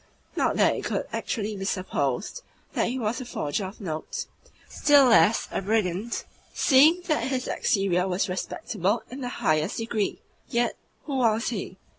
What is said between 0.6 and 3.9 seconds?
it could actually be supposed that he was a forger of